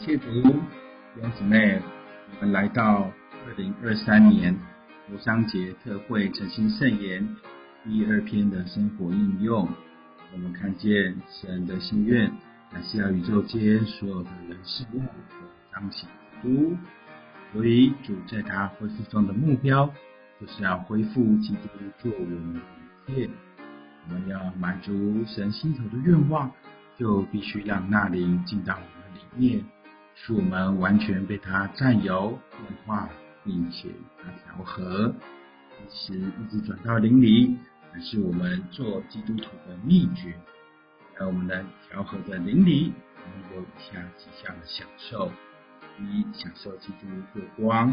[0.00, 1.80] 谢主，弟兄姊妹，
[2.32, 3.10] 我们来到
[3.46, 4.56] 二零二三年
[5.08, 7.36] 国商节特会诚心圣言
[7.84, 9.68] 第二篇的生活应用。
[10.32, 12.28] 我们看见神的心愿，
[12.72, 16.08] 乃是要宇宙间所有的人事物都彰显
[16.42, 16.76] 基督。
[17.52, 19.86] 所以主在他恢复中的目标，
[20.40, 23.30] 就是要恢复基督做我们的一切。
[24.08, 26.50] 我们要满足神心头的愿望，
[26.98, 29.64] 就必须让那灵进到我们里面。
[30.16, 33.08] 使我们完全被它占有、变化，
[33.44, 33.88] 并且
[34.22, 35.12] 它调和，
[35.82, 37.58] 一直一直转到灵里，
[37.92, 40.32] 乃是我们做基督徒的秘诀。
[41.18, 45.32] 在我们的调和的灵里，我们有以下几项的享受：
[45.98, 47.92] 一、享受基督做光；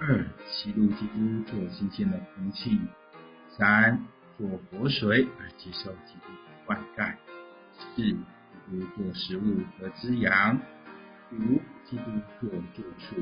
[0.00, 2.76] 二、吸入基督做新鲜的空气；
[3.48, 4.04] 三、
[4.36, 7.14] 做活水而接受基督的灌溉；
[7.94, 8.16] 四、基
[8.70, 10.60] 督做食物和滋养。
[11.30, 12.04] 如基督
[12.40, 13.16] 做住处，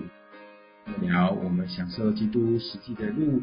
[0.85, 3.41] 末了我们享受基督实际的路，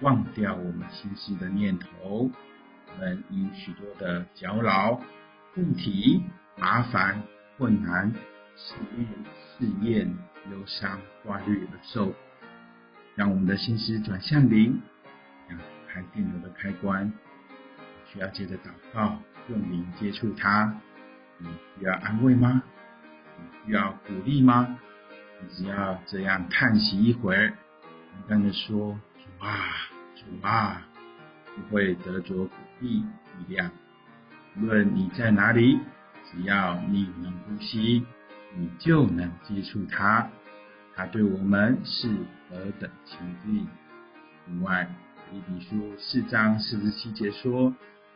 [0.00, 5.02] 忘掉我们心事的念头，我们因许多的搅扰、
[5.56, 6.22] 问题、
[6.56, 7.20] 麻烦、
[7.58, 8.12] 困难、
[8.54, 9.08] 试验、
[9.58, 10.16] 试验、
[10.52, 12.14] 忧伤、挂虑而受，
[13.16, 14.80] 让我们的心思转向灵，
[15.48, 15.56] 打
[15.88, 17.12] 开电流的开关，
[18.12, 19.18] 需要借着祷告，
[19.48, 20.78] 用灵接触它。
[21.38, 22.62] 你需要安慰吗？
[23.38, 24.78] 你需要鼓励吗？
[25.40, 29.58] 你只要这样叹息一会儿，简单的说：“主啊，
[30.14, 30.86] 主啊！”
[31.56, 33.04] 不会得着鼓励
[33.38, 33.70] 力量。
[34.56, 35.80] 无论你在哪里，
[36.30, 38.04] 只要你能呼吸，
[38.54, 40.30] 你就能接触他。
[40.94, 42.08] 他对我们是
[42.48, 43.66] 何等亲近。
[44.46, 44.88] 另外，
[45.34, 47.74] 《以比书》四章四十七节说：“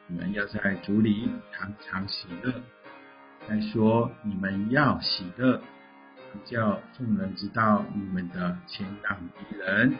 [0.08, 2.52] 你们要在主里常常喜乐。”
[3.48, 5.62] 再说，你们要喜乐，
[6.44, 9.96] 叫众人知道你们的前挡敌人，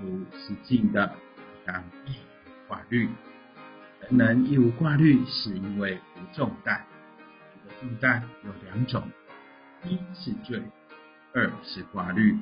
[0.00, 1.12] 如是敬的
[1.64, 3.08] 当义无挂虑。
[4.00, 6.84] 人能义无挂虑，是因为无重担。
[7.52, 9.02] 这个重担有两种：
[9.82, 10.62] 一是罪，
[11.34, 12.38] 二是挂虑。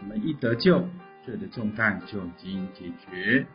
[0.00, 0.84] 我们一得救，
[1.24, 3.46] 罪的重担就已经解决；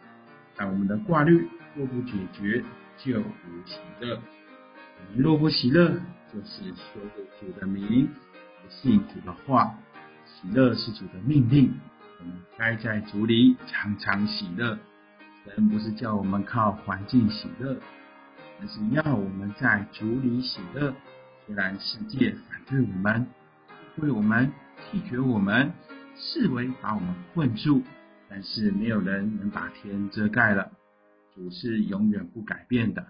[0.56, 2.64] 但我们的挂虑若不解决，
[2.98, 4.16] 就无喜乐。
[4.16, 6.00] 我们若不喜乐，
[6.34, 9.76] 就是说着主的名，不信主的话。
[10.26, 11.80] 喜乐是主的命令，
[12.20, 14.78] 我们该在主里常常喜乐。
[15.46, 17.78] 神不是叫我们靠环境喜乐，
[18.60, 20.94] 而是要我们在主里喜乐。
[21.46, 23.28] 虽然世界反对我们，
[23.98, 24.52] 为我们
[24.92, 25.72] 拒绝我们，
[26.16, 27.84] 视为把我们困住，
[28.30, 30.72] 但是没有人能把天遮盖了。
[31.34, 33.08] 主是永远不改变的。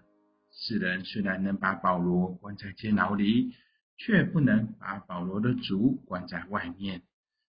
[0.51, 3.53] 世人虽然能把保罗关在监牢里，
[3.97, 7.03] 却不能把保罗的主关在外面。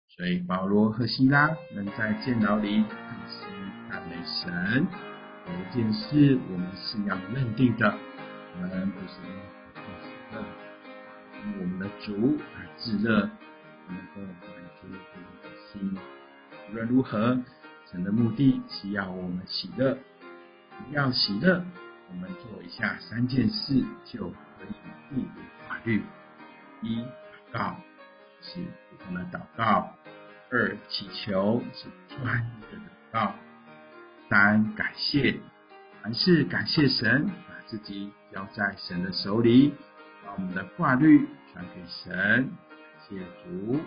[0.08, 3.48] 所以保罗和希拉能在监牢里坦心
[3.90, 4.86] 赞美神。
[5.46, 7.94] 有一件事我们是要认定的：
[8.54, 10.44] 我们不是因为
[11.44, 13.20] 因我们的主而自热，
[13.88, 14.30] 能够满
[14.80, 14.96] 足我们
[15.42, 16.22] 的心。
[16.70, 17.38] 无论如何，
[17.90, 19.98] 神的目的是要我们喜乐，
[20.92, 21.64] 要喜乐。
[22.10, 24.74] 我们做以下三件事就可以
[25.08, 25.34] 避免
[25.66, 26.02] 法律：
[26.82, 27.76] 一、祷告
[28.42, 28.60] 是
[28.91, 29.88] 普通的祷告；
[30.50, 33.32] 二、祈求是专一的祷告；
[34.28, 35.41] 三、感谢，
[36.02, 39.72] 凡事感谢神，把自己交在神的手里，
[40.22, 42.50] 把我们的挂虑传给神，
[43.08, 43.80] 谢主。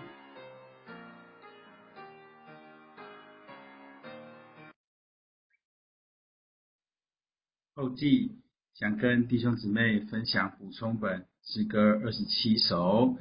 [7.78, 8.32] 后记
[8.74, 13.18] 想跟弟兄姊妹分享补充本诗歌二十七首，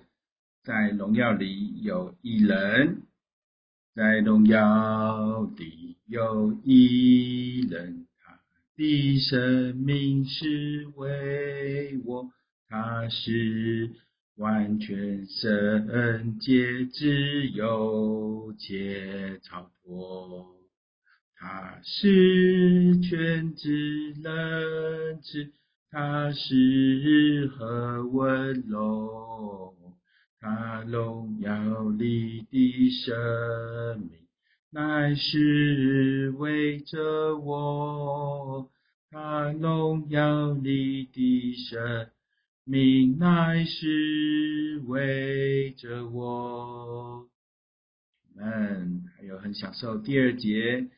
[0.63, 3.03] 在荣耀里有一人，
[3.97, 8.39] 在荣耀里有一人，他
[8.77, 12.31] 的生命是为我，
[12.69, 13.91] 他是
[14.37, 20.47] 完全圣洁自由且超脱。
[21.47, 25.53] 他是全知能知，
[25.91, 29.75] 他是何温柔，
[30.41, 34.21] 他荣耀里的生命
[34.71, 38.71] 乃是为着我，
[39.11, 42.09] 他荣耀里的生
[42.65, 47.29] 命乃是为着我。
[48.35, 50.89] 们还有很享受第二节。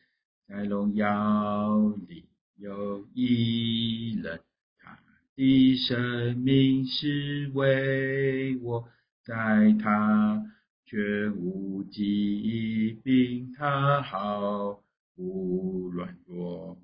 [0.47, 2.23] 在荣耀里
[2.55, 4.39] 有一人，
[4.79, 4.97] 他
[5.35, 8.87] 的生命是为我，
[9.25, 10.41] 在他
[10.85, 14.81] 绝无疾病，他毫
[15.17, 16.77] 无软弱。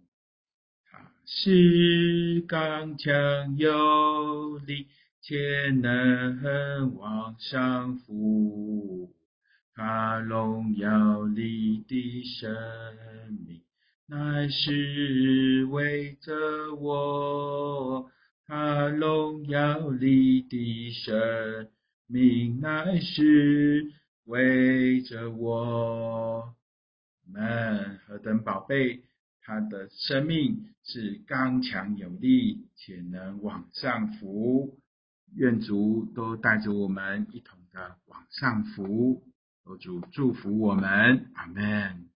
[0.91, 4.87] 他是刚强有力，
[5.21, 9.09] 且能往上浮。
[9.73, 12.53] 他荣耀里的神，
[14.07, 18.09] 乃是为着我。
[18.45, 21.69] 他荣耀里的生
[22.07, 23.91] 命，乃是
[24.25, 26.53] 为着我
[27.25, 29.03] 们何等宝贝！
[29.41, 34.77] 他的生命是刚强有力，且能往上浮。
[35.35, 39.23] 愿主都带着我们一同的往上浮。
[39.79, 42.12] 主祝福我们，阿门。